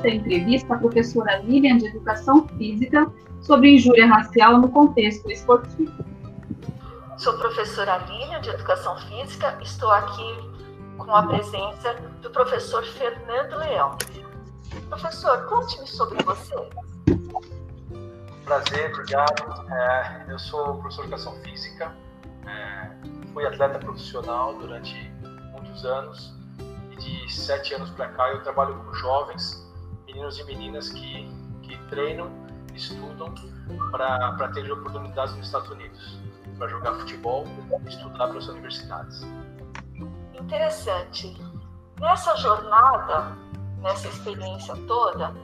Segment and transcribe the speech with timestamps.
[0.00, 3.06] esta entrevista à professora Lilian de Educação Física
[3.42, 5.92] sobre injúria racial no contexto esportivo.
[7.18, 10.50] Sou professora Lilian de Educação Física, estou aqui
[10.96, 13.98] com a presença do professor Fernando Leão.
[14.88, 16.54] Professor, conte-me sobre você.
[18.44, 19.70] Prazer, obrigado.
[19.70, 21.94] É, eu sou professor de Educação Física,
[22.46, 22.90] é,
[23.34, 24.94] fui atleta profissional durante
[25.52, 26.34] muitos anos
[26.90, 29.69] e de sete anos para cá eu trabalho com jovens,
[30.10, 31.28] meninos e meninas que,
[31.62, 32.30] que treinam,
[32.74, 33.32] estudam
[33.90, 36.18] para ter oportunidades nos Estados Unidos,
[36.58, 37.44] para jogar futebol
[37.86, 39.26] estudar para as universidades.
[40.34, 41.36] Interessante.
[41.98, 43.36] Nessa jornada,
[43.78, 45.34] nessa experiência toda,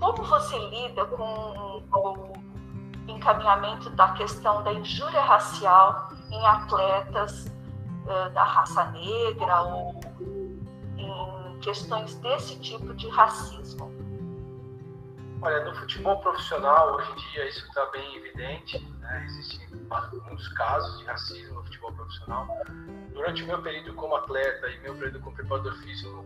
[0.00, 2.32] como você lida com o
[3.08, 7.46] encaminhamento da questão da injúria racial em atletas
[8.04, 10.00] uh, da raça negra ou
[11.66, 13.92] questões desse tipo de racismo?
[15.42, 18.78] Olha, no futebol profissional, hoje em dia, isso está bem evidente.
[19.00, 19.24] Né?
[19.26, 22.46] Existem muitos casos de racismo no futebol profissional.
[23.12, 26.24] Durante o meu período como atleta e meu período como preparador físico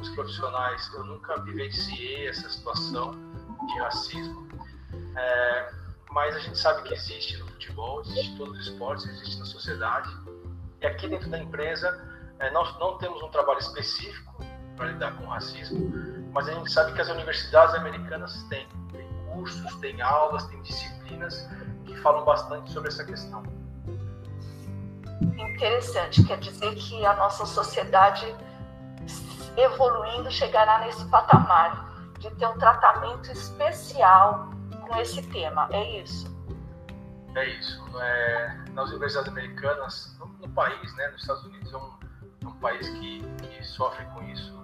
[0.00, 3.14] os profissionais, eu nunca vivenciei essa situação
[3.66, 4.48] de racismo.
[5.16, 5.72] É,
[6.10, 9.44] mas a gente sabe que existe no futebol, existe em todos os esportes, existe na
[9.44, 10.10] sociedade.
[10.80, 12.04] E aqui dentro da empresa,
[12.40, 15.92] é, nós não temos um trabalho específico para lidar com o racismo,
[16.32, 21.48] mas a gente sabe que as universidades americanas têm, têm cursos, têm aulas, têm disciplinas
[21.84, 23.42] que falam bastante sobre essa questão.
[25.38, 28.34] Interessante, quer dizer que a nossa sociedade
[29.56, 34.50] evoluindo chegará nesse patamar de ter um tratamento especial
[34.88, 36.32] com esse tema, é isso?
[37.34, 37.82] É isso.
[37.98, 41.90] É, nas universidades americanas, no, no, país, né, nos Estados Unidos é um,
[42.42, 44.61] é um país que, que, sofre com isso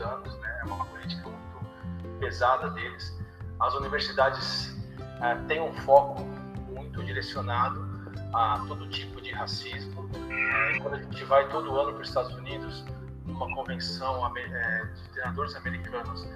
[0.00, 3.18] anos, né, é uma política muito pesada deles.
[3.60, 4.76] As universidades
[5.20, 6.22] é, têm um foco
[6.68, 7.90] muito direcionado
[8.32, 10.08] a todo tipo de racismo.
[10.14, 12.84] É, quando a gente vai todo ano para os Estados Unidos,
[13.24, 16.26] numa convenção é, de treinadores americanos,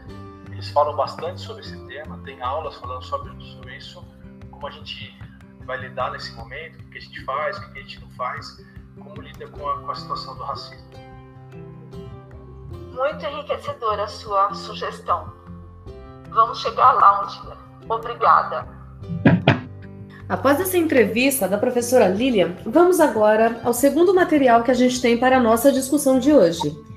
[0.51, 4.07] eles falam bastante sobre esse tema, tem aulas falando sobre, sobre isso,
[4.51, 5.19] como a gente
[5.65, 8.65] vai lidar nesse momento, o que a gente faz, o que a gente não faz,
[8.99, 11.04] como lida com a, com a situação do racismo.
[12.95, 15.33] Muito enriquecedora a sua sugestão.
[16.31, 17.57] Vamos chegar lá um dia.
[17.89, 18.67] Obrigada.
[20.29, 25.19] Após essa entrevista da professora Lilian, vamos agora ao segundo material que a gente tem
[25.19, 26.94] para a nossa discussão de hoje